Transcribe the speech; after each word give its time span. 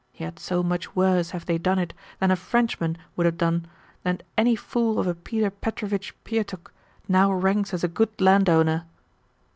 Yet 0.15 0.39
so 0.39 0.63
much 0.63 0.95
worse 0.95 1.29
have 1.29 1.45
they 1.45 1.59
done 1.59 1.77
it 1.77 1.93
than 2.19 2.31
a 2.31 2.35
Frenchman 2.35 2.97
would 3.15 3.27
have 3.27 3.37
done 3.37 3.67
that 4.01 4.23
any 4.35 4.55
fool 4.55 4.97
of 4.97 5.05
a 5.05 5.13
Peter 5.13 5.51
Petrovitch 5.51 6.15
Pietukh 6.23 6.71
now 7.07 7.31
ranks 7.31 7.71
as 7.71 7.83
a 7.83 7.87
good 7.87 8.19
landowner!" 8.19 8.85